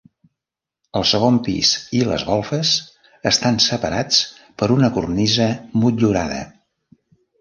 El 0.99 1.03
segon 1.09 1.35
pis 1.47 1.73
i 1.99 2.01
les 2.07 2.23
golfes 2.31 2.71
estan 3.33 3.61
separats 3.69 4.23
per 4.63 4.71
una 4.77 4.93
cornisa 4.97 5.51
motllurada. 5.85 6.41